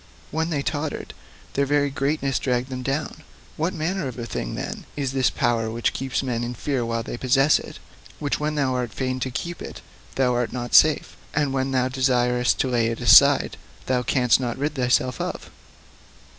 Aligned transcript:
When 0.31 0.49
they 0.49 0.63
tottered, 0.63 1.13
their 1.53 1.67
very 1.67 1.91
greatness 1.91 2.39
dragged 2.39 2.69
them 2.69 2.81
down. 2.81 3.21
What 3.55 3.71
manner 3.75 4.07
of 4.07 4.15
thing, 4.29 4.55
then, 4.55 4.85
is 4.95 5.11
this 5.13 5.29
power 5.29 5.69
which 5.69 5.93
keeps 5.93 6.23
men 6.23 6.43
in 6.43 6.55
fear 6.55 6.83
while 6.83 7.03
they 7.03 7.17
possess 7.17 7.59
it 7.59 7.77
which 8.17 8.39
when 8.39 8.55
thou 8.55 8.73
art 8.73 8.91
fain 8.95 9.19
to 9.19 9.29
keep, 9.29 9.61
thou 10.15 10.33
art 10.33 10.51
not 10.51 10.73
safe, 10.73 11.15
and 11.35 11.53
when 11.53 11.69
thou 11.69 11.87
desirest 11.87 12.57
to 12.61 12.67
lay 12.67 12.87
it 12.87 12.99
aside 12.99 13.57
thou 13.85 14.01
canst 14.01 14.39
not 14.39 14.57
rid 14.57 14.73
thyself 14.73 15.21
of? 15.21 15.51